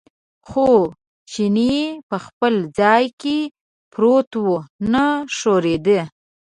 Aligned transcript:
خو 0.47 0.69
چیني 1.31 1.75
په 2.09 2.17
خپل 2.25 2.53
ځای 2.79 3.05
کې 3.21 3.37
پروت 3.93 4.29
و، 4.45 4.47
نه 4.91 5.05
ښورېده. 5.35 6.01